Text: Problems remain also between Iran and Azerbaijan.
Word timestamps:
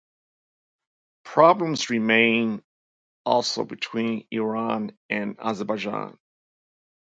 Problems 1.25 1.91
remain 1.91 2.63
also 3.23 3.63
between 3.63 4.25
Iran 4.31 4.97
and 5.11 5.35
Azerbaijan. 5.37 6.17